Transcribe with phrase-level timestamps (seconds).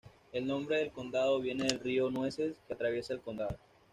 [0.33, 3.55] El nombre del condado viene del río Nueces, que atraviesa el condado.